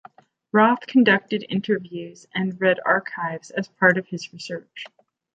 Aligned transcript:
Roth 0.51 0.87
conducted 0.87 1.45
interviews 1.47 2.25
and 2.33 2.59
read 2.59 2.79
archives 2.83 3.51
as 3.51 3.67
part 3.67 3.99
of 3.99 4.07
his 4.07 4.33
research. 4.33 4.85